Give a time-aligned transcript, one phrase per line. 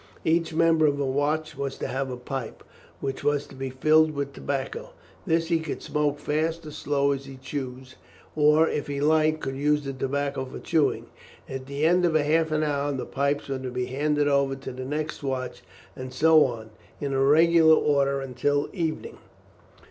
[0.25, 2.63] Each member of a watch was to have a pipe,
[3.01, 4.93] which was to be filled with tobacco.
[5.27, 7.97] This he could smoke fast or slow as he chose,
[8.35, 11.05] or, if he liked, could use the tobacco for chewing.
[11.47, 14.71] At the end of half an hour the pipes were to be handed over to
[14.71, 15.61] the next watch,
[15.95, 19.19] and so on in regular order until evening.